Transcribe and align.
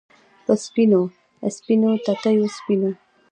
په 0.45 0.53
سپینو، 0.63 1.01
سپینو 1.55 1.91
تتېو 2.05 2.45
سپینو 2.57 2.91